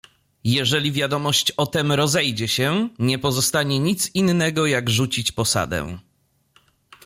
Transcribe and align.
"Jeżeli 0.43 0.91
wiadomość 0.91 1.51
o 1.51 1.65
tem 1.67 1.91
rozejdzie 1.91 2.47
się, 2.47 2.89
nie 2.99 3.19
pozostanie 3.19 3.79
nic 3.79 4.15
innego, 4.15 4.65
jak 4.65 4.89
rzucić 4.89 5.31
posadę." 5.31 5.97